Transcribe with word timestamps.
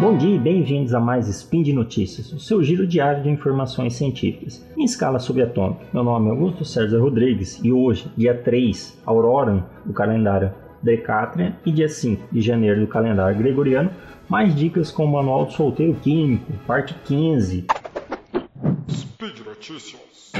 Bom 0.00 0.16
dia 0.16 0.34
e 0.34 0.38
bem-vindos 0.38 0.94
a 0.94 0.98
mais 0.98 1.28
Spin 1.28 1.62
de 1.62 1.74
Notícias, 1.74 2.32
o 2.32 2.40
seu 2.40 2.62
giro 2.62 2.86
diário 2.86 3.22
de 3.22 3.28
informações 3.28 3.96
científicas 3.96 4.66
em 4.74 4.82
escala 4.82 5.18
subatômica. 5.18 5.84
Meu 5.92 6.02
nome 6.02 6.28
é 6.28 6.30
Augusto 6.30 6.64
César 6.64 6.98
Rodrigues 6.98 7.60
e 7.62 7.70
hoje, 7.70 8.10
dia 8.16 8.34
3, 8.34 8.98
Aurora, 9.04 9.62
do 9.84 9.92
calendário 9.92 10.54
Decátria, 10.82 11.54
e 11.66 11.70
dia 11.70 11.86
5 11.86 12.32
de 12.32 12.40
janeiro 12.40 12.80
do 12.80 12.86
calendário 12.86 13.36
Gregoriano, 13.36 13.90
mais 14.26 14.54
dicas 14.54 14.90
com 14.90 15.04
o 15.04 15.12
Manual 15.12 15.44
do 15.44 15.52
Solteiro 15.52 15.92
Químico, 15.96 16.50
parte 16.66 16.94
15. 17.04 17.66
Speed 18.88 19.40
Notícias. 19.44 20.32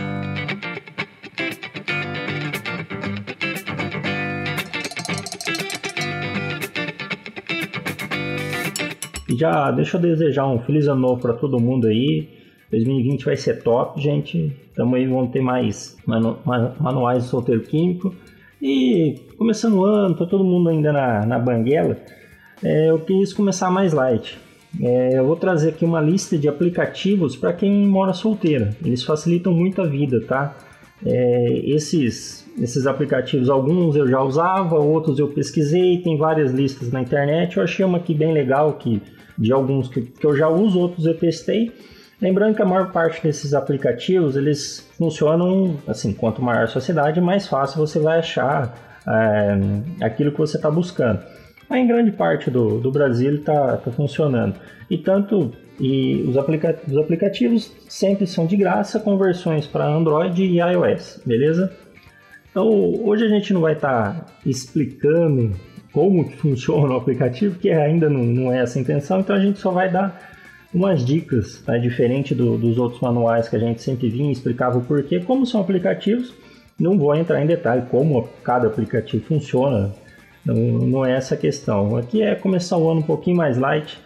Já 9.36 9.70
deixa 9.70 9.96
eu 9.96 10.00
desejar 10.00 10.46
um 10.46 10.58
feliz 10.60 10.86
ano 10.86 11.00
novo 11.00 11.20
para 11.20 11.32
todo 11.32 11.60
mundo 11.60 11.86
aí. 11.86 12.28
2020 12.70 13.24
vai 13.24 13.36
ser 13.36 13.62
top, 13.62 14.00
gente. 14.00 14.52
Também 14.74 15.08
vamos 15.08 15.30
ter 15.30 15.40
mais 15.40 15.96
manu 16.06 16.38
manuais 16.78 17.24
de 17.24 17.30
solteiro 17.30 17.62
químico. 17.62 18.14
E 18.62 19.16
começando 19.36 19.74
o 19.74 19.84
ano, 19.84 20.14
tá 20.14 20.26
todo 20.26 20.44
mundo 20.44 20.68
ainda 20.68 20.92
na, 20.92 21.26
na 21.26 21.38
banguela. 21.38 21.96
É, 22.62 22.90
eu 22.90 22.98
quis 22.98 23.32
começar 23.32 23.70
mais 23.70 23.92
light. 23.92 24.38
É, 24.80 25.18
eu 25.18 25.26
vou 25.26 25.34
trazer 25.34 25.70
aqui 25.70 25.84
uma 25.84 26.00
lista 26.00 26.38
de 26.38 26.48
aplicativos 26.48 27.34
para 27.34 27.52
quem 27.52 27.86
mora 27.86 28.12
solteira. 28.12 28.76
Eles 28.84 29.02
facilitam 29.02 29.52
muito 29.52 29.82
a 29.82 29.86
vida, 29.86 30.20
tá? 30.20 30.56
É, 31.04 31.60
esses, 31.64 32.46
esses 32.60 32.86
aplicativos, 32.86 33.48
alguns 33.48 33.96
eu 33.96 34.06
já 34.06 34.22
usava, 34.22 34.78
outros 34.78 35.18
eu 35.18 35.28
pesquisei, 35.28 35.98
tem 36.02 36.16
várias 36.16 36.52
listas 36.52 36.92
na 36.92 37.00
internet. 37.00 37.56
Eu 37.56 37.64
achei 37.64 37.84
uma 37.84 37.98
aqui 37.98 38.14
bem 38.14 38.32
legal 38.32 38.74
que 38.74 39.00
de 39.40 39.52
alguns 39.52 39.88
que, 39.88 40.02
que 40.02 40.26
eu 40.26 40.36
já 40.36 40.48
uso, 40.48 40.78
outros 40.78 41.06
eu 41.06 41.16
testei. 41.16 41.72
Lembrando 42.20 42.54
que 42.54 42.60
a 42.60 42.66
maior 42.66 42.92
parte 42.92 43.22
desses 43.22 43.54
aplicativos 43.54 44.36
eles 44.36 44.86
funcionam 44.98 45.78
assim, 45.88 46.12
quanto 46.12 46.42
maior 46.42 46.64
a 46.64 46.66
sua 46.66 46.82
cidade, 46.82 47.18
mais 47.20 47.46
fácil 47.46 47.78
você 47.78 47.98
vai 47.98 48.18
achar 48.18 49.00
é, 49.08 50.04
aquilo 50.04 50.30
que 50.30 50.38
você 50.38 50.56
está 50.56 50.70
buscando. 50.70 51.20
Mas 51.68 51.80
em 51.80 51.86
grande 51.86 52.12
parte 52.12 52.50
do, 52.50 52.78
do 52.78 52.90
Brasil 52.90 53.36
está 53.36 53.78
tá 53.78 53.90
funcionando. 53.90 54.56
E 54.90 54.98
tanto 54.98 55.52
e 55.80 56.22
os, 56.28 56.36
aplica 56.36 56.78
os 56.86 56.96
aplicativos 56.98 57.72
sempre 57.88 58.26
são 58.26 58.44
de 58.44 58.56
graça 58.56 59.00
com 59.00 59.16
versões 59.16 59.66
para 59.66 59.86
Android 59.86 60.42
e 60.42 60.58
iOS, 60.58 61.22
beleza? 61.24 61.72
Então 62.50 62.68
hoje 63.02 63.24
a 63.24 63.28
gente 63.28 63.54
não 63.54 63.62
vai 63.62 63.72
estar 63.72 64.12
tá 64.12 64.26
explicando 64.44 65.52
como 65.92 66.28
funciona 66.30 66.94
o 66.94 66.96
aplicativo, 66.96 67.58
que 67.58 67.70
ainda 67.70 68.08
não, 68.08 68.22
não, 68.22 68.52
é 68.52 68.62
essa 68.62 68.78
a 68.78 68.82
intenção, 68.82 69.20
então 69.20 69.34
a 69.34 69.40
gente 69.40 69.58
só 69.58 69.70
vai 69.70 69.90
dar 69.90 70.30
umas 70.72 71.04
dicas, 71.04 71.60
tá? 71.64 71.76
diferente 71.76 72.34
do, 72.34 72.56
dos 72.56 72.78
outros 72.78 73.00
manuais 73.00 73.48
que 73.48 73.56
a 73.56 73.58
gente 73.58 73.82
sempre 73.82 74.08
vinha 74.08 74.30
explicava 74.30 74.78
o 74.78 74.84
porquê, 74.84 75.20
como 75.20 75.44
são 75.44 75.60
aplicativos, 75.60 76.32
não 76.78 76.96
vou 76.96 77.14
entrar 77.14 77.42
em 77.42 77.46
detalhe 77.46 77.82
como 77.90 78.28
cada 78.42 78.68
aplicativo 78.68 79.24
funciona, 79.24 79.92
não, 80.44 80.54
não 80.54 81.04
é 81.04 81.12
essa 81.12 81.34
a 81.34 81.38
questão. 81.38 81.96
Aqui 81.96 82.22
é 82.22 82.34
começar 82.34 82.78
o 82.78 82.88
ano 82.88 83.00
um 83.00 83.04
pouquinho 83.04 83.36
mais 83.36 83.58
light, 83.58 83.98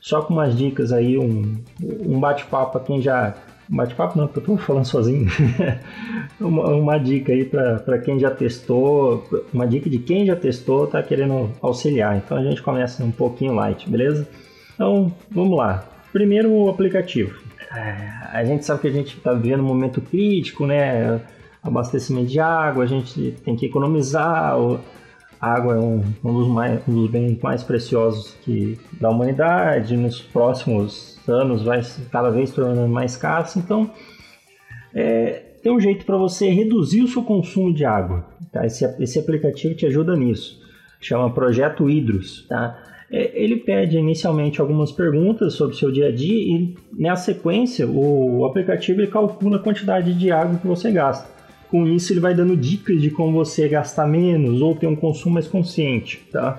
só 0.00 0.22
com 0.22 0.34
umas 0.34 0.56
dicas 0.56 0.92
aí, 0.92 1.18
um, 1.18 1.56
um 1.82 2.20
bate-papo 2.20 2.72
para 2.72 2.80
quem 2.82 3.02
já 3.02 3.34
bate-papo 3.70 4.18
não, 4.18 4.26
porque 4.26 4.40
eu 4.40 4.56
tô 4.56 4.56
falando 4.56 4.84
sozinho. 4.84 5.30
uma, 6.40 6.68
uma, 6.74 6.98
dica 6.98 7.32
aí 7.32 7.44
para 7.44 7.98
quem 7.98 8.18
já 8.18 8.30
testou, 8.30 9.24
uma 9.52 9.66
dica 9.66 9.88
de 9.88 9.98
quem 9.98 10.26
já 10.26 10.34
testou, 10.34 10.86
tá 10.86 11.02
querendo 11.02 11.50
auxiliar. 11.62 12.16
Então 12.16 12.36
a 12.36 12.42
gente 12.42 12.60
começa 12.60 13.04
um 13.04 13.12
pouquinho 13.12 13.54
light, 13.54 13.88
beleza? 13.88 14.28
Então 14.74 15.12
vamos 15.30 15.56
lá. 15.56 15.84
Primeiro 16.12 16.50
o 16.50 16.68
aplicativo. 16.68 17.38
É, 17.74 18.10
a 18.32 18.44
gente 18.44 18.64
sabe 18.64 18.80
que 18.80 18.88
a 18.88 18.92
gente 18.92 19.16
está 19.16 19.32
vivendo 19.32 19.60
um 19.60 19.66
momento 19.66 20.00
crítico, 20.00 20.66
né? 20.66 21.20
Abastecimento 21.62 22.26
de 22.26 22.40
água, 22.40 22.82
a 22.82 22.86
gente 22.86 23.32
tem 23.44 23.54
que 23.54 23.66
economizar. 23.66 24.58
Água 25.40 25.74
é 25.74 25.78
um, 25.78 26.04
um, 26.22 26.32
dos, 26.34 26.48
mais, 26.48 26.86
um 26.86 26.92
dos 26.92 27.10
bens 27.10 27.38
mais 27.40 27.62
preciosos 27.62 28.36
que, 28.42 28.78
da 29.00 29.08
humanidade. 29.08 29.96
Nos 29.96 30.20
próximos 30.20 31.18
anos 31.26 31.62
vai 31.62 31.80
cada 32.12 32.30
vez 32.30 32.50
tornando 32.50 32.86
mais 32.88 33.12
escasso. 33.12 33.58
Então, 33.58 33.90
é, 34.94 35.42
tem 35.62 35.72
um 35.72 35.80
jeito 35.80 36.04
para 36.04 36.16
você 36.18 36.50
reduzir 36.50 37.02
o 37.02 37.08
seu 37.08 37.22
consumo 37.22 37.72
de 37.72 37.86
água. 37.86 38.26
Tá? 38.52 38.66
Esse, 38.66 38.84
esse 39.02 39.18
aplicativo 39.18 39.74
te 39.74 39.86
ajuda 39.86 40.14
nisso. 40.14 40.60
Chama 41.00 41.32
Projeto 41.32 41.88
Hidros. 41.88 42.46
Tá? 42.46 42.78
É, 43.10 43.30
ele 43.42 43.56
pede 43.56 43.96
inicialmente 43.96 44.60
algumas 44.60 44.92
perguntas 44.92 45.54
sobre 45.54 45.74
o 45.74 45.78
seu 45.78 45.90
dia 45.90 46.08
a 46.08 46.12
dia 46.12 46.36
e, 46.36 46.76
na 46.92 47.16
sequência, 47.16 47.86
o, 47.86 48.40
o 48.40 48.44
aplicativo 48.44 49.00
ele 49.00 49.10
calcula 49.10 49.56
a 49.56 49.60
quantidade 49.60 50.12
de 50.12 50.30
água 50.30 50.58
que 50.58 50.66
você 50.66 50.92
gasta. 50.92 51.39
Com 51.70 51.86
isso, 51.86 52.12
ele 52.12 52.18
vai 52.18 52.34
dando 52.34 52.56
dicas 52.56 53.00
de 53.00 53.10
como 53.10 53.32
você 53.32 53.68
gastar 53.68 54.04
menos 54.04 54.60
ou 54.60 54.74
ter 54.74 54.88
um 54.88 54.96
consumo 54.96 55.34
mais 55.34 55.46
consciente, 55.46 56.26
tá? 56.32 56.58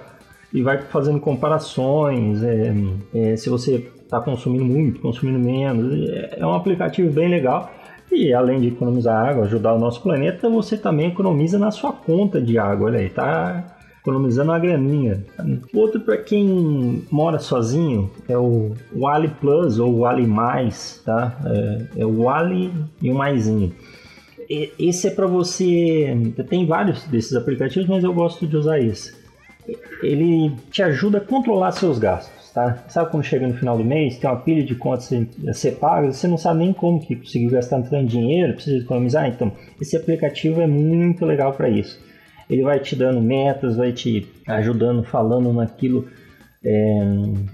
E 0.54 0.62
vai 0.62 0.82
fazendo 0.84 1.20
comparações, 1.20 2.42
é, 2.42 2.74
é, 3.14 3.36
se 3.36 3.50
você 3.50 3.92
está 4.02 4.22
consumindo 4.22 4.64
muito, 4.64 5.02
consumindo 5.02 5.38
menos. 5.38 6.10
É, 6.10 6.40
é 6.40 6.46
um 6.46 6.54
aplicativo 6.54 7.12
bem 7.12 7.28
legal. 7.28 7.70
E 8.10 8.34
além 8.34 8.60
de 8.60 8.70
economizar 8.70 9.28
água, 9.28 9.44
ajudar 9.44 9.74
o 9.74 9.80
nosso 9.80 10.02
planeta, 10.02 10.50
você 10.50 10.78
também 10.78 11.08
economiza 11.08 11.60
na 11.60 11.72
sua 11.72 11.92
conta 11.92 12.42
de 12.42 12.58
água. 12.58 12.88
Olha 12.88 13.00
aí, 13.00 13.10
tá 13.10 13.78
economizando 14.02 14.52
uma 14.52 14.60
graninha. 14.60 15.26
Outro 15.74 16.00
para 16.00 16.18
quem 16.18 17.04
mora 17.12 17.38
sozinho 17.38 18.10
é 18.30 18.38
o 18.38 18.72
Wally 18.96 19.30
Plus 19.42 19.78
ou 19.78 20.00
Wally 20.00 20.26
Mais, 20.26 21.02
tá? 21.06 21.38
É, 21.46 22.02
é 22.02 22.06
o 22.06 22.24
Wally 22.24 22.72
e 23.02 23.12
o 23.12 23.16
Maisinho 23.16 23.74
esse 24.78 25.07
é 25.07 25.12
para 25.12 25.28
você. 25.28 26.34
Tem 26.50 26.66
vários 26.66 27.03
desses 27.06 27.34
aplicativos, 27.35 27.88
mas 27.88 28.03
eu 28.03 28.13
gosto 28.13 28.45
de 28.45 28.57
usar 28.57 28.79
esse. 28.79 29.13
Ele 30.01 30.51
te 30.72 30.81
ajuda 30.81 31.19
a 31.19 31.22
controlar 31.22 31.72
seus 31.72 32.00
gastos, 32.00 32.50
tá? 32.51 32.84
Sabe 32.89 33.12
quando 33.12 33.23
chega 33.23 33.47
no 33.47 33.53
final 33.53 33.78
do 33.78 33.85
mês, 33.85 34.17
tem 34.17 34.29
uma 34.29 34.39
pilha 34.39 34.63
de 34.63 34.75
contas 34.75 35.09
a 35.47 35.53
ser 35.53 35.73
pagas, 35.73 36.17
você 36.17 36.28
não 36.28 36.38
sabe 36.38 36.59
nem 36.59 36.73
como 36.73 37.00
que 37.00 37.16
conseguir 37.16 37.50
gastar 37.50 37.81
tanto 37.84 38.06
dinheiro, 38.06 38.53
precisa 38.53 38.84
economizar? 38.84 39.28
Então, 39.28 39.51
esse 39.79 39.95
aplicativo 39.95 40.59
é 40.59 40.68
muito 40.68 41.25
legal 41.25 41.53
para 41.53 41.69
isso. 41.69 42.00
Ele 42.50 42.63
vai 42.63 42.79
te 42.79 42.95
dando 42.95 43.22
metas, 43.22 43.78
vai 43.78 43.94
te 43.94 44.28
ajudando, 44.47 45.03
falando 45.03 45.53
naquilo, 45.53 46.09
é, 46.64 47.04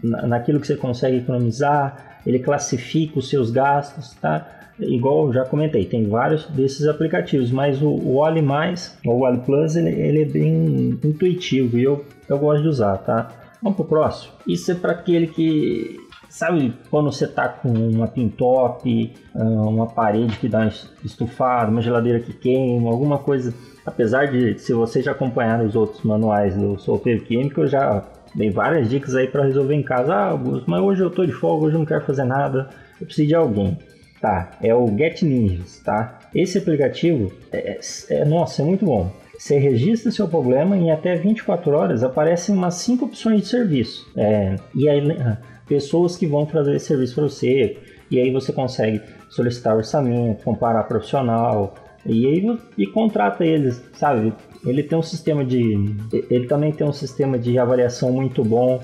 naquilo 0.04 0.60
que 0.60 0.68
você 0.68 0.76
consegue 0.76 1.18
economizar, 1.18 2.20
ele 2.26 2.40
classifica 2.40 3.20
os 3.20 3.30
seus 3.30 3.52
gastos, 3.52 4.14
tá? 4.16 4.54
igual 4.80 5.34
já 5.34 5.44
comentei, 5.44 5.86
tem 5.86 6.08
vários 6.08 6.46
desses 6.46 6.88
aplicativos, 6.88 7.50
mas 7.52 7.82
o, 7.82 7.88
o 7.88 8.18
Oli 8.18 8.42
Mais, 8.42 8.98
ou 9.06 9.20
o 9.20 9.24
Oli 9.24 9.40
Plus, 9.40 9.76
ele, 9.76 9.90
ele, 9.90 10.22
é 10.22 10.26
bem 10.26 11.00
intuitivo 11.04 11.78
e 11.78 11.84
eu, 11.84 12.06
eu 12.30 12.38
gosto 12.38 12.62
de 12.62 12.70
usar, 12.70 12.98
tá? 12.98 13.32
Vamos 13.62 13.76
pro 13.76 13.86
próximo. 13.86 14.34
Isso 14.46 14.72
é 14.72 14.76
para 14.76 14.92
aquele 14.92 15.28
que 15.28 15.98
Sabe 16.30 16.74
quando 16.92 17.12
você 17.12 17.26
tá 17.26 17.48
com 17.48 17.70
uma 17.70 18.08
pintop, 18.08 19.14
ah, 19.34 19.44
uma 19.44 19.88
parede 19.88 20.38
que 20.38 20.48
dá 20.48 20.60
uma 20.60 20.72
estufada, 21.04 21.72
uma 21.72 21.82
geladeira 21.82 22.20
que 22.20 22.34
queima, 22.34 22.90
alguma 22.90 23.18
coisa. 23.18 23.54
Apesar 23.86 24.26
de, 24.26 24.60
se 24.60 24.74
vocês 24.74 25.06
já 25.06 25.14
acompanharam 25.14 25.66
os 25.66 25.76
outros 25.76 26.04
manuais 26.04 26.56
do 26.56 26.78
solteiro 26.78 27.24
químico, 27.24 27.62
eu 27.62 27.68
já 27.68 28.04
dei 28.38 28.52
várias 28.52 28.88
dicas 28.88 29.16
aí 29.16 29.28
para 29.28 29.44
resolver 29.44 29.74
em 29.74 29.82
casa. 29.82 30.14
Ah, 30.14 30.40
mas 30.68 30.82
hoje 30.82 31.02
eu 31.02 31.10
tô 31.10 31.26
de 31.26 31.32
folga, 31.32 31.66
hoje 31.66 31.76
eu 31.76 31.80
não 31.80 31.86
quero 31.86 32.06
fazer 32.06 32.24
nada, 32.24 32.70
eu 33.02 33.08
preciso 33.08 33.28
de 33.28 33.36
alguém. 33.36 33.78
Tá, 34.22 34.52
é 34.62 34.74
o 34.74 34.88
Get 34.96 35.22
Ninjas, 35.24 35.80
tá? 35.84 36.20
Esse 36.34 36.58
aplicativo, 36.58 37.32
é, 37.52 37.72
é, 37.72 37.80
é, 38.10 38.26
nossa, 38.26 38.62
é 38.62 38.66
muito 38.66 38.86
bom. 38.86 39.12
Você 39.38 39.60
registra 39.60 40.12
seu 40.12 40.28
problema 40.28 40.76
e 40.76 40.82
em 40.82 40.92
até 40.92 41.16
24 41.16 41.72
horas 41.72 42.04
aparecem 42.04 42.56
umas 42.56 42.76
5 42.76 43.06
opções 43.06 43.42
de 43.42 43.48
serviço. 43.48 44.12
É, 44.16 44.56
e 44.74 44.90
aí, 44.90 45.12
ah, 45.20 45.38
pessoas 45.68 46.16
que 46.16 46.26
vão 46.26 46.48
fazer 46.48 46.76
esse 46.76 46.88
serviço 46.88 47.16
para 47.16 47.24
você. 47.26 47.78
E 48.10 48.20
aí 48.20 48.32
você 48.32 48.52
consegue 48.52 49.02
solicitar 49.30 49.76
orçamento, 49.76 50.44
comparar 50.44 50.84
profissional. 50.84 51.76
E 52.08 52.26
aí 52.26 52.60
e 52.78 52.88
contrata 52.88 53.46
eles, 53.46 53.84
sabe? 53.94 54.34
Ele 54.66 54.82
tem 54.82 54.98
um 54.98 55.04
sistema 55.04 55.44
de. 55.44 55.96
Ele 56.30 56.48
também 56.48 56.72
tem 56.72 56.88
um 56.88 56.94
sistema 56.94 57.38
de 57.38 57.60
avaliação 57.60 58.12
muito 58.12 58.44
bom. 58.44 58.82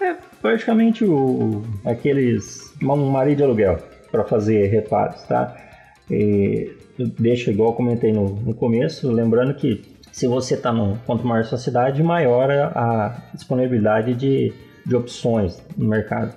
É 0.00 0.14
praticamente 0.42 1.04
o, 1.04 1.62
aqueles. 1.84 2.74
Um 2.82 3.10
marido 3.10 3.38
de 3.38 3.42
aluguel 3.44 3.78
para 4.10 4.24
fazer 4.24 4.66
reparos, 4.66 5.22
tá? 5.22 5.56
E 6.10 6.70
deixa 7.18 7.50
igual 7.50 7.72
comentei 7.74 8.12
no, 8.12 8.36
no 8.36 8.54
começo, 8.54 9.10
lembrando 9.10 9.54
que 9.54 9.82
se 10.12 10.26
você 10.26 10.54
está 10.54 10.72
no 10.72 10.96
quanto 11.04 11.26
maior 11.26 11.42
a 11.42 11.44
sua 11.44 11.58
cidade, 11.58 12.02
maior 12.02 12.50
a 12.50 13.22
disponibilidade 13.34 14.14
de, 14.14 14.52
de 14.84 14.96
opções 14.96 15.62
no 15.76 15.88
mercado. 15.88 16.34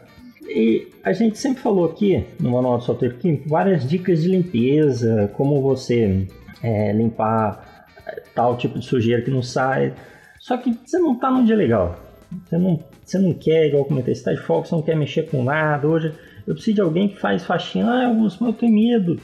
E 0.49 0.87
a 1.03 1.13
gente 1.13 1.37
sempre 1.37 1.61
falou 1.61 1.85
aqui 1.85 2.25
no 2.39 2.51
Manual 2.51 2.79
do 2.79 2.83
Solteiro 2.83 3.17
Químico 3.17 3.47
várias 3.47 3.87
dicas 3.87 4.23
de 4.23 4.29
limpeza, 4.29 5.29
como 5.33 5.61
você 5.61 6.27
é, 6.63 6.91
limpar 6.91 7.85
tal 8.33 8.57
tipo 8.57 8.79
de 8.79 8.85
sujeira 8.85 9.21
que 9.21 9.29
não 9.29 9.43
sai. 9.43 9.93
Só 10.39 10.57
que 10.57 10.73
você 10.73 10.97
não 10.97 11.13
está 11.13 11.29
num 11.29 11.45
dia 11.45 11.55
legal. 11.55 11.99
Você 12.45 12.57
não 12.57 12.83
você 13.09 13.17
não 13.17 13.33
quer, 13.33 13.67
igual 13.67 13.81
eu 13.81 13.87
comentei, 13.87 14.13
você 14.13 14.23
tá 14.23 14.33
de 14.33 14.41
folga, 14.41 14.67
você 14.67 14.75
não 14.75 14.83
quer 14.83 14.95
mexer 14.95 15.23
com 15.23 15.43
nada. 15.43 15.87
Hoje 15.87 16.13
eu 16.45 16.53
preciso 16.53 16.75
de 16.75 16.81
alguém 16.81 17.07
que 17.07 17.19
faz 17.19 17.43
faxina. 17.43 17.91
Ah, 17.91 18.07
Augusto, 18.07 18.45
eu 18.45 18.53
tenho 18.53 18.73
medo. 18.73 19.19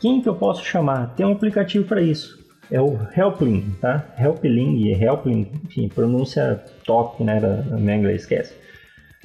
Quem 0.00 0.20
que 0.20 0.28
eu 0.28 0.34
posso 0.34 0.64
chamar? 0.64 1.14
Tem 1.14 1.24
um 1.24 1.32
aplicativo 1.32 1.84
para 1.84 2.02
isso. 2.02 2.36
É 2.70 2.80
o 2.80 2.98
Helpling, 3.16 3.76
tá? 3.80 4.04
Helpling, 4.18 4.92
Helpling, 4.92 5.50
enfim, 5.64 5.88
pronúncia 5.88 6.62
top, 6.84 7.22
né, 7.24 7.40
da, 7.40 7.62
minha 7.78 7.96
inglês, 7.96 8.22
esquece. 8.22 8.54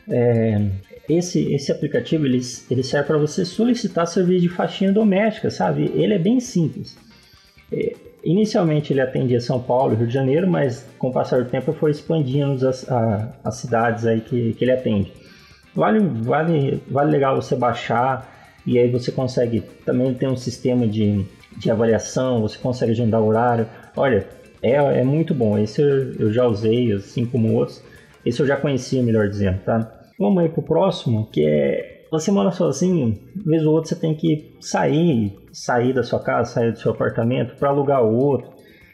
É, 0.08 0.70
esse, 1.08 1.54
esse 1.54 1.72
aplicativo 1.72 2.26
ele, 2.26 2.42
ele 2.70 2.84
serve 2.84 3.08
para 3.08 3.18
você 3.18 3.44
solicitar 3.44 4.08
serviço 4.08 4.42
de 4.42 4.50
faxina 4.50 4.92
doméstica, 4.92 5.50
sabe? 5.50 5.92
Ele 5.94 6.14
é 6.14 6.20
bem 6.20 6.40
simples. 6.40 6.98
É, 7.72 7.94
inicialmente 8.24 8.94
ele 8.94 9.02
atendia 9.02 9.40
São 9.42 9.62
Paulo 9.62 9.96
Rio 9.96 10.08
de 10.08 10.14
Janeiro, 10.14 10.50
mas 10.50 10.86
com 10.98 11.10
o 11.10 11.14
passar 11.14 11.44
do 11.44 11.50
tempo 11.50 11.74
foi 11.74 11.92
expandindo 11.92 12.68
as, 12.68 12.90
a, 12.90 13.34
as 13.44 13.56
cidades 13.56 14.06
aí 14.06 14.22
que, 14.22 14.54
que 14.54 14.64
ele 14.64 14.72
atende. 14.72 15.12
Vale, 15.76 16.00
vale, 16.00 16.82
vale 16.88 17.12
legal 17.12 17.36
você 17.36 17.56
baixar 17.56 18.32
e 18.66 18.80
aí 18.80 18.90
você 18.90 19.12
consegue 19.12 19.62
também 19.86 20.14
ter 20.14 20.28
um 20.28 20.38
sistema 20.38 20.88
de, 20.88 21.26
de 21.58 21.70
avaliação, 21.70 22.42
você 22.42 22.58
consegue 22.58 22.92
agendar 22.92 23.22
horário. 23.22 23.68
Olha, 23.96 24.26
é, 24.62 24.76
é 24.76 25.04
muito 25.04 25.34
bom. 25.34 25.58
Esse 25.58 25.82
eu, 25.82 26.14
eu 26.14 26.32
já 26.32 26.46
usei, 26.46 26.94
assim 26.94 27.26
como 27.26 27.54
outros. 27.54 27.84
Esse 28.26 28.42
eu 28.42 28.46
já 28.46 28.56
conhecia, 28.56 29.04
melhor 29.04 29.28
dizendo, 29.28 29.60
tá? 29.66 30.03
Vamos 30.24 30.42
aí 30.42 30.48
pro 30.48 30.64
próximo, 30.64 31.28
que 31.34 31.46
é 31.46 32.06
você 32.10 32.32
mora 32.32 32.50
sozinho, 32.50 33.20
vez 33.46 33.66
ou 33.66 33.74
outra 33.74 33.90
você 33.90 33.96
tem 34.00 34.16
que 34.16 34.56
sair, 34.62 35.38
sair 35.52 35.92
da 35.92 36.02
sua 36.02 36.18
casa, 36.18 36.50
sair 36.50 36.72
do 36.72 36.80
seu 36.80 36.94
apartamento 36.94 37.58
para 37.58 37.68
alugar 37.68 38.02
outro. 38.02 38.50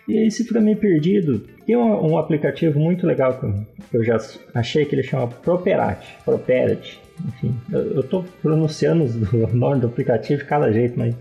E 0.08 0.18
aí 0.18 0.32
você 0.32 0.44
fica 0.44 0.60
meio 0.60 0.78
perdido. 0.78 1.46
Tem 1.68 1.78
um, 1.78 2.14
um 2.14 2.18
aplicativo 2.18 2.80
muito 2.80 3.06
legal 3.06 3.40
que 3.40 3.96
eu 3.96 4.04
já 4.04 4.18
achei 4.56 4.86
que 4.86 4.96
ele 4.96 5.04
chama 5.04 5.28
Properat. 5.28 6.04
Properat. 6.26 7.00
Enfim, 7.28 7.56
eu, 7.72 7.98
eu 7.98 8.02
tô 8.02 8.24
pronunciando 8.42 9.04
o 9.32 9.56
nome 9.56 9.82
do 9.82 9.86
aplicativo 9.86 10.42
de 10.42 10.48
cada 10.48 10.74
jeito, 10.74 10.98
mas. 10.98 11.16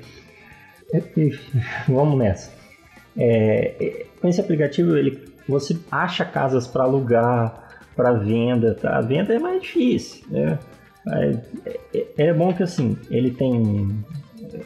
Enfim, 0.95 1.39
vamos 1.87 2.19
nessa. 2.19 2.51
É, 3.15 3.75
é, 3.79 4.07
com 4.19 4.27
esse 4.27 4.41
aplicativo, 4.41 4.97
ele, 4.97 5.23
você 5.47 5.77
acha 5.91 6.25
casas 6.25 6.67
para 6.67 6.85
alugar, 6.85 7.68
para 7.99 8.13
venda, 8.13 8.77
tá? 8.81 8.97
A 8.97 9.01
venda 9.01 9.35
é 9.35 9.41
mais 9.41 9.61
difícil, 9.61 10.25
né? 10.31 10.57
É, 11.93 12.07
é 12.17 12.33
bom 12.33 12.53
que 12.53 12.63
assim, 12.63 12.97
ele 13.11 13.33
tem 13.33 14.05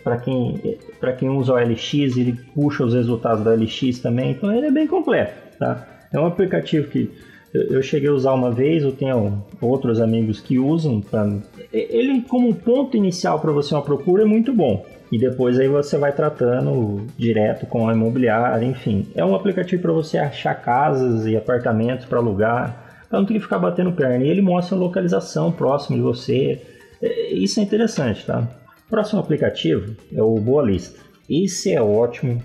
para 0.05 0.19
quem 0.19 0.79
para 1.01 1.15
quem 1.15 1.31
usa 1.31 1.55
o 1.55 1.57
LX, 1.57 1.95
ele 1.95 2.39
puxa 2.55 2.85
os 2.85 2.93
resultados 2.93 3.43
da 3.43 3.55
LX 3.55 4.01
também, 4.01 4.33
então 4.33 4.53
ele 4.53 4.67
é 4.67 4.71
bem 4.71 4.87
completo, 4.87 5.33
tá? 5.59 5.87
É 6.13 6.21
um 6.21 6.27
aplicativo 6.27 6.89
que 6.89 7.11
eu 7.55 7.83
cheguei 7.83 8.11
a 8.11 8.13
usar 8.13 8.33
uma 8.35 8.51
vez, 8.51 8.83
eu 8.83 8.93
tenho 8.93 9.43
outros 9.61 10.01
amigos 10.01 10.41
que 10.41 10.59
usam. 10.59 11.01
Pra... 11.01 11.31
Ele, 11.73 12.23
como 12.23 12.55
ponto 12.55 12.97
inicial 12.97 13.41
para 13.41 13.53
você 13.53 13.75
uma 13.75 13.83
procura, 13.83 14.23
é 14.23 14.27
muito 14.27 14.53
bom. 14.55 14.85
E 15.11 15.19
depois 15.19 15.59
aí 15.61 15.69
você 15.69 15.99
vai 15.99 16.13
tratando 16.13 17.07
direto 17.19 17.67
com 17.67 17.89
a 17.89 17.93
imobiliária, 17.93 18.65
enfim. 18.65 19.07
É 19.15 19.23
um 19.23 19.35
aplicativo 19.35 19.83
para 19.83 19.93
você 19.93 20.17
achar 20.17 20.55
casas 20.55 21.27
e 21.27 21.37
apartamentos 21.37 22.07
para 22.07 22.19
alugar 22.19 22.92
para 23.13 23.21
não 23.21 23.27
ficar 23.27 23.59
batendo 23.59 23.93
perna. 23.93 24.25
E 24.25 24.31
ele 24.31 24.41
mostra 24.41 24.75
a 24.75 24.81
localização 24.81 25.53
próxima 25.53 25.99
de 25.99 26.03
você. 26.03 26.63
É, 27.03 27.35
isso 27.35 27.61
é 27.61 27.63
interessante, 27.63 28.25
tá? 28.25 28.49
Próximo 28.89 29.21
aplicativo 29.21 29.95
é 30.11 30.23
o 30.23 30.35
Boa 30.37 30.63
Lista. 30.63 30.99
Esse 31.29 31.73
é 31.73 31.83
ótimo 31.83 32.43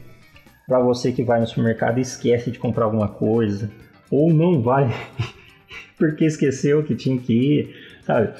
para 0.67 0.79
você 0.81 1.13
que 1.13 1.23
vai 1.23 1.39
no 1.39 1.47
supermercado 1.47 1.99
e 1.99 2.01
esquece 2.01 2.51
de 2.51 2.59
comprar 2.59 2.83
alguma 2.83 3.07
coisa 3.07 3.71
ou 4.11 4.33
não 4.33 4.61
vai 4.61 4.93
porque 5.97 6.25
esqueceu 6.25 6.83
que 6.83 6.95
tinha 6.95 7.17
que 7.17 7.33
ir, 7.33 7.75
sabe? 8.05 8.33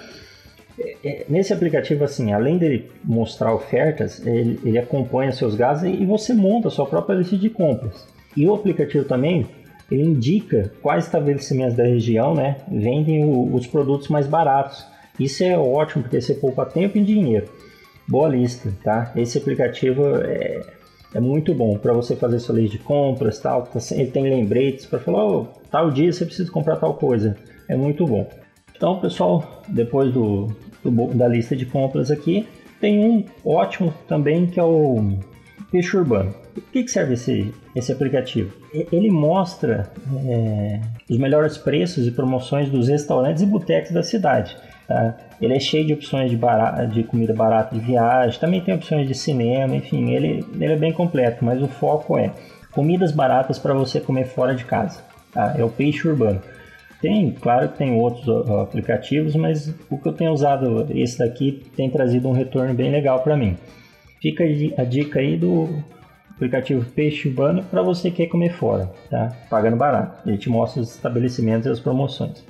É, 0.78 0.98
é, 1.04 1.26
nesse 1.30 1.54
aplicativo, 1.54 2.04
assim, 2.04 2.34
além 2.34 2.58
dele 2.58 2.92
mostrar 3.06 3.54
ofertas, 3.54 4.26
ele, 4.28 4.60
ele 4.66 4.78
acompanha 4.78 5.32
seus 5.32 5.56
gastos 5.56 5.90
e 5.90 6.06
você 6.06 6.34
monta 6.34 6.68
a 6.68 6.72
sua 6.72 6.86
própria 6.86 7.16
lista 7.16 7.38
de 7.38 7.50
compras. 7.50 8.06
E 8.36 8.46
o 8.46 8.54
aplicativo 8.54 9.06
também 9.06 9.48
ele 9.90 10.04
indica 10.04 10.72
quais 10.82 11.06
estabelecimentos 11.06 11.76
da 11.76 11.84
região 11.84 12.34
né, 12.34 12.58
vendem 12.70 13.24
o, 13.24 13.54
os 13.54 13.66
produtos 13.66 14.10
mais 14.10 14.28
baratos. 14.28 14.86
Isso 15.20 15.44
é 15.44 15.58
ótimo 15.58 16.04
porque 16.04 16.22
você 16.22 16.34
poupa 16.34 16.66
tempo 16.66 16.98
e 16.98 17.04
dinheiro. 17.04 17.48
Boa 18.08 18.30
lista, 18.30 18.72
tá? 18.84 19.12
Esse 19.16 19.38
aplicativo 19.38 20.06
é, 20.24 20.62
é 21.14 21.20
muito 21.20 21.54
bom 21.54 21.78
para 21.78 21.94
você 21.94 22.16
fazer 22.16 22.40
sua 22.40 22.56
lista 22.56 22.78
de 22.78 22.84
compras, 22.84 23.40
tal. 23.40 23.64
Tá 23.64 23.80
ele 23.92 24.12
tem 24.12 24.24
lembretes 24.24 24.86
para 24.86 25.00
falar, 25.00 25.26
oh, 25.26 25.48
tal 25.72 25.90
dia 25.90 26.12
você 26.12 26.26
precisa 26.26 26.52
comprar 26.52 26.76
tal 26.78 26.94
coisa. 26.94 27.36
É 27.68 27.76
muito 27.76 28.06
bom. 28.06 28.30
Então, 28.76 29.00
pessoal, 29.00 29.64
depois 29.68 30.14
do, 30.14 30.48
do 30.84 31.08
da 31.16 31.28
lista 31.28 31.56
de 31.56 31.66
compras 31.66 32.12
aqui, 32.12 32.48
tem 32.80 33.04
um 33.04 33.26
ótimo 33.44 33.94
também 34.08 34.46
que 34.46 34.60
é 34.60 34.64
o 34.64 35.18
Peixe 35.72 35.98
Urbano. 35.98 36.34
O 36.56 36.62
que, 36.62 36.88
serve 36.88 37.14
esse, 37.14 37.54
esse 37.76 37.92
aplicativo? 37.92 38.54
Ele 38.74 39.12
mostra 39.12 39.92
é, 40.26 40.80
os 41.10 41.18
melhores 41.18 41.58
preços 41.58 42.08
e 42.08 42.12
promoções 42.12 42.70
dos 42.70 42.88
restaurantes 42.88 43.44
e 43.44 43.46
botecos 43.46 43.92
da 43.92 44.04
cidade. 44.04 44.56
Tá? 44.88 45.18
Ele 45.42 45.54
é 45.54 45.60
cheio 45.60 45.86
de 45.86 45.94
opções 45.94 46.32
de, 46.32 46.38
barata, 46.38 46.88
de 46.88 47.04
comida 47.04 47.34
barata 47.34 47.76
de 47.76 47.82
viagem, 47.82 48.40
também 48.40 48.62
tem 48.62 48.74
opções 48.74 49.08
de 49.08 49.14
cinema, 49.14 49.76
enfim, 49.76 50.12
ele, 50.12 50.46
ele 50.54 50.74
é 50.74 50.78
bem 50.78 50.94
completo, 50.94 51.44
mas 51.44 51.62
o 51.62 51.68
foco 51.68 52.18
é 52.18 52.32
comidas 52.72 53.12
baratas 53.12 53.60
para 53.60 53.74
você 53.74 54.00
comer 54.00 54.26
fora 54.26 54.56
de 54.56 54.64
casa. 54.64 55.02
Tá? 55.34 55.56
É 55.58 55.64
o 55.64 55.70
peixe 55.70 56.08
urbano. 56.08 56.42
Tem, 57.02 57.32
claro 57.32 57.70
que 57.70 57.78
tem 57.78 57.94
outros 58.00 58.28
aplicativos, 58.50 59.36
mas 59.36 59.72
o 59.90 59.98
que 59.98 60.08
eu 60.08 60.14
tenho 60.14 60.32
usado, 60.32 60.88
esse 60.90 61.20
daqui, 61.20 61.64
tem 61.76 61.90
trazido 61.90 62.28
um 62.28 62.32
retorno 62.32 62.74
bem 62.74 62.92
legal 62.92 63.20
para 63.20 63.38
mim. 63.38 63.56
Fica 64.22 64.44
a 64.78 64.84
dica 64.84 65.20
aí 65.20 65.38
do 65.38 65.84
aplicativo 66.32 66.86
Peixe 66.92 67.28
Urbano 67.28 67.64
para 67.64 67.82
você 67.82 68.10
que 68.12 68.18
quer 68.18 68.28
comer 68.28 68.54
fora, 68.54 68.92
tá? 69.10 69.36
Pagando 69.50 69.76
barato. 69.76 70.28
Ele 70.28 70.38
te 70.38 70.50
mostra 70.50 70.82
os 70.82 70.96
estabelecimentos 70.96 71.68
e 71.68 71.70
as 71.70 71.80
promoções. 71.80 72.44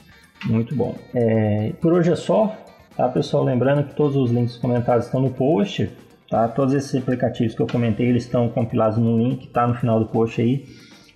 Muito 0.46 0.76
bom. 0.76 0.96
É, 1.14 1.74
por 1.82 1.94
hoje 1.94 2.12
é 2.12 2.16
só, 2.16 2.56
tá, 2.96 3.08
pessoal? 3.10 3.44
Lembrando 3.44 3.84
que 3.84 3.96
todos 3.96 4.16
os 4.16 4.30
links 4.30 4.58
comentados 4.58 5.06
estão 5.06 5.22
no 5.22 5.32
post, 5.32 5.90
tá? 6.30 6.48
Todos 6.48 6.74
esses 6.74 6.96
aplicativos 6.96 7.56
que 7.56 7.62
eu 7.62 7.68
comentei, 7.68 8.08
eles 8.08 8.24
estão 8.24 8.50
compilados 8.50 8.98
no 8.98 9.18
link, 9.18 9.48
tá 9.48 9.66
no 9.66 9.74
final 9.74 10.00
do 10.00 10.06
post 10.06 10.42
aí. 10.42 10.66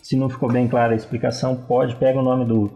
Se 0.01 0.15
não 0.15 0.29
ficou 0.29 0.51
bem 0.51 0.67
clara 0.67 0.93
a 0.93 0.95
explicação, 0.95 1.55
pode, 1.55 1.95
pega 1.95 2.19
o 2.19 2.23
nome 2.23 2.45
do, 2.45 2.71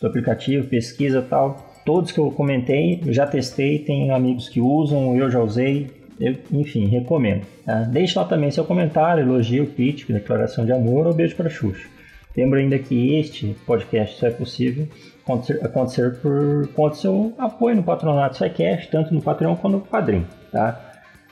do 0.00 0.06
aplicativo, 0.06 0.68
pesquisa 0.68 1.22
tal. 1.22 1.56
Todos 1.84 2.12
que 2.12 2.18
eu 2.18 2.30
comentei, 2.30 3.00
eu 3.04 3.12
já 3.12 3.26
testei, 3.26 3.78
tem 3.78 4.10
amigos 4.10 4.48
que 4.48 4.60
usam, 4.60 5.16
eu 5.16 5.30
já 5.30 5.40
usei, 5.40 5.99
eu, 6.20 6.36
enfim, 6.52 6.86
recomendo. 6.86 7.46
Tá? 7.64 7.82
Deixe 7.82 8.18
lá 8.18 8.24
também 8.24 8.50
seu 8.50 8.64
comentário, 8.64 9.22
elogio, 9.22 9.66
crítica, 9.66 10.12
declaração 10.12 10.66
de 10.66 10.72
amor 10.72 11.06
ou 11.06 11.14
beijo 11.14 11.34
para 11.34 11.48
Xuxa. 11.48 11.88
Lembro 12.36 12.58
ainda 12.58 12.78
que 12.78 13.16
este 13.16 13.56
podcast 13.66 14.18
só 14.18 14.26
é 14.28 14.30
possível 14.30 14.86
acontecer, 15.24 15.64
acontecer 15.64 16.14
por 16.20 16.68
conta 16.74 16.90
do 16.90 17.00
seu 17.00 17.34
apoio 17.38 17.76
no 17.76 17.82
patronato 17.82 18.36
SciCast, 18.36 18.88
tanto 18.90 19.12
no 19.12 19.20
Patreon 19.20 19.56
quanto 19.56 19.78
no 19.78 19.80
Padrim. 19.80 20.24
Tá? 20.52 20.78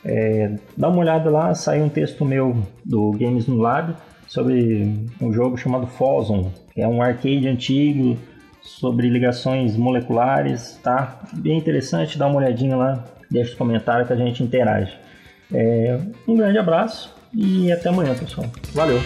É, 0.04 0.57
dá 0.76 0.88
uma 0.88 0.99
olhada 0.99 1.30
lá, 1.30 1.54
saiu 1.54 1.85
um 1.85 1.88
texto 1.88 2.25
meu 2.25 2.57
do 2.85 3.12
Games 3.12 3.47
no 3.47 3.59
Lab 3.59 3.95
sobre 4.26 4.92
um 5.21 5.33
jogo 5.33 5.57
chamado 5.57 5.87
Foson, 5.87 6.50
que 6.73 6.80
é 6.80 6.88
um 6.88 7.02
arcade 7.02 7.47
antigo 7.47 8.16
sobre 8.62 9.09
ligações 9.09 9.76
moleculares, 9.76 10.78
tá? 10.83 11.21
Bem 11.33 11.59
interessante, 11.59 12.18
dá 12.18 12.26
uma 12.26 12.37
olhadinha 12.37 12.76
lá, 12.76 13.04
deixa 13.31 13.51
os 13.51 13.57
comentários 13.57 14.07
que 14.07 14.13
a 14.13 14.17
gente 14.17 14.43
interage. 14.43 14.97
É, 15.53 15.99
um 16.27 16.37
grande 16.37 16.59
abraço 16.59 17.15
e 17.35 17.71
até 17.73 17.89
amanhã, 17.89 18.15
pessoal. 18.15 18.47
Valeu! 18.75 18.99